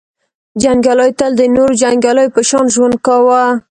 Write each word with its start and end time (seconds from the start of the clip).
•جنګیالیو 0.61 1.17
تل 1.19 1.31
د 1.37 1.41
نورو 1.55 1.73
جنګیالیو 1.81 2.33
په 2.35 2.41
شان 2.49 2.65
ژوند 2.73 2.95
کاوه. 3.05 3.41